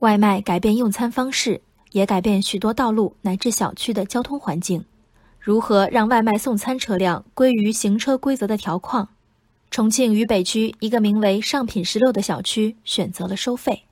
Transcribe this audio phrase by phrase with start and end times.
[0.00, 1.60] 外卖改变用餐方式，
[1.90, 4.84] 也改变许多道路乃至小区的交通环境。
[5.40, 9.08] 如何让外卖送餐车辆归于行车规则的条框？
[9.72, 13.82] 重庆渝北区一个名为“上品十六”的小区选择了收费。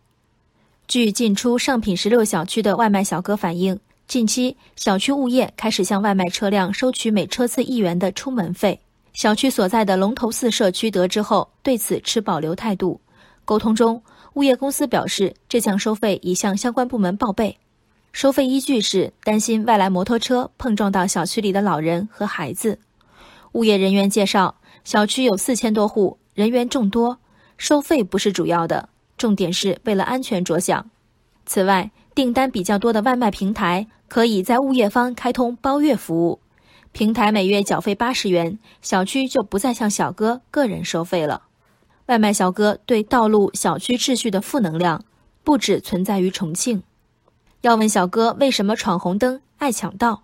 [0.86, 8.80] 据进出上品十六小区的外卖小哥反映，近期小区物业开始向外卖车辆收取每车次一元的出门费。
[9.12, 13.00] 小区所在的龙头寺社区得知后，对此持保留态度。
[13.44, 14.02] 沟通中，
[14.36, 17.56] 物业公司表示，这项收费已向相关部门报备，
[18.12, 22.78] 收费依据是担心外来摩托车碰撞到小区里的老人和孩子。
[23.52, 24.56] 物业人员介绍。
[24.84, 27.18] 小区有四千多户，人员众多，
[27.56, 30.88] 收费不是主要的，重点是为了安全着想。
[31.44, 36.38] 此外，订单比较多的外卖平台可以在物业方开通包月服务，
[36.92, 41.45] 平台每月缴费八十元，小区就不再向小哥个人收费了。
[42.06, 45.04] 外卖小哥对道路、小区秩序的负能量，
[45.42, 46.82] 不止存在于重庆。
[47.62, 50.22] 要问小哥为什么闯红灯、爱抢道，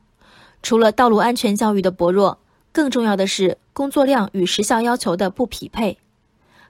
[0.63, 2.39] 除了道路安全教育的薄弱。
[2.71, 5.99] 更重要的是，工作量与时效要求的不匹配。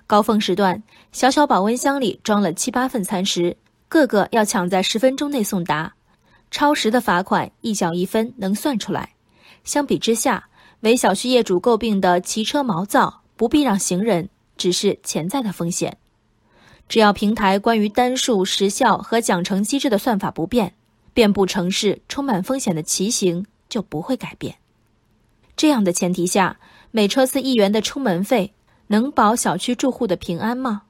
[0.06, 0.82] 高峰时段，
[1.12, 3.56] 小小保温箱里装了七八份餐食，
[3.88, 5.94] 个个要抢在十分钟内送达，
[6.50, 9.10] 超时的罚款一角一分能算出来。
[9.62, 10.48] 相比之下，
[10.80, 14.28] 为小区业主诟病的骑车毛躁、不避让行人，
[14.62, 15.98] 只是潜在的风险。
[16.88, 20.74] 只要平台关于单数、时效和奖惩机制的算法不变，
[21.12, 24.58] 遍布城市充满风险的骑行就不会改变。
[25.56, 26.60] 这样的前提下，
[26.92, 28.52] 每车次一元的出门费
[28.86, 30.82] 能保小区住户的平安吗？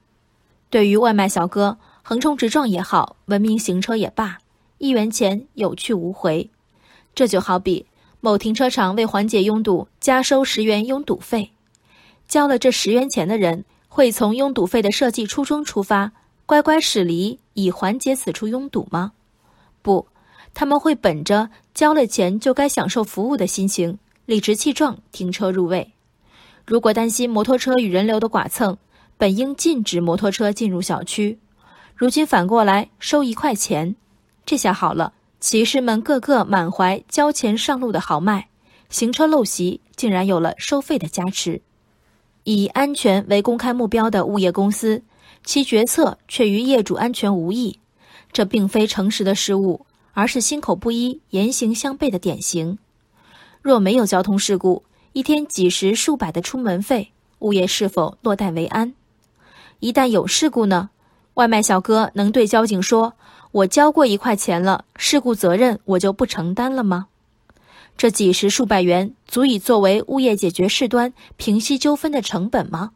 [0.69, 4.37] 对于外卖小哥，横冲直撞也好，文明行车也罢，
[4.77, 6.51] 一元钱有去无回。
[7.15, 7.87] 这就好比
[8.19, 11.53] 某停车场为缓解拥堵，加收十元拥堵费，
[12.27, 16.11] 交了这十元钱的人，会从拥堵费的设计初衷出发，
[16.45, 19.13] 乖乖驶离以缓解此处拥堵吗？
[19.81, 20.07] 不，
[20.53, 23.99] 他们会本着交了钱就该享受服务的心情。
[24.25, 25.91] 理直气壮停车入位。
[26.65, 28.77] 如果担心摩托车与人流的剐蹭，
[29.17, 31.39] 本应禁止摩托车进入小区。
[31.93, 33.97] 如今反过来收一块钱，
[34.45, 35.11] 这下好了，
[35.41, 38.47] 骑士们个个满怀交钱上路的豪迈，
[38.89, 41.61] 行车陋习竟然有了收费的加持。
[42.43, 45.01] 以安全为公开目标的物业公司，
[45.45, 47.79] 其决策却与业主安全无异。
[48.31, 52.77] 这并非诚实的失误，而是心口不一、言行相悖的典型。
[53.61, 54.83] 若没有交通事故，
[55.13, 58.93] 一天几十数百的出门费，物业是否落袋为安？
[59.79, 60.89] 一旦有事故呢？
[61.35, 63.13] 外卖小哥能对交警说
[63.51, 67.07] ：“我交过一块钱了，事故责任我就不承担了吗？”
[67.97, 72.91] 这几十数百元足以作为物业解决事端、平息纠纷的成本吗？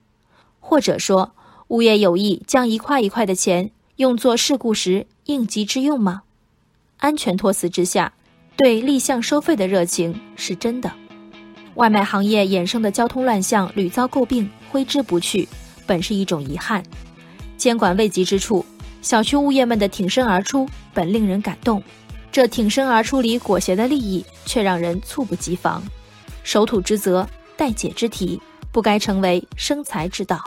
[0.60, 1.34] 或者说，
[1.70, 6.24] 物业有意将一块一块的钱用作事故时应急之用吗？
[6.98, 8.14] 安全托词之下。
[8.58, 10.92] 对立项收费的热情是真的，
[11.76, 15.48] 外卖行业衍生的交通乱象屡遭诟病，挥之不去，
[15.86, 16.84] 本是一种遗憾。
[17.56, 18.66] 监管未及之处，
[19.04, 21.84] 小区物业们的挺身而出本令人感动，
[22.32, 25.84] 这挺身而出里裹挟的利益却让人猝不及防。
[26.44, 30.42] 守土之责，待解之题，不该成为生财之道。